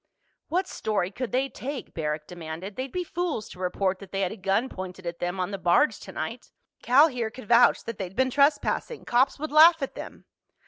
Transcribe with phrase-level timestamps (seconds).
[0.47, 2.75] "What story could they take?" Barrack demanded.
[2.75, 5.59] "They'd be fools to report that they had a gun pointed at them on the
[5.59, 6.49] barge tonight.
[6.81, 9.05] Cal here could vouch that they'd been trespassing.
[9.05, 10.25] Cops would laugh at them."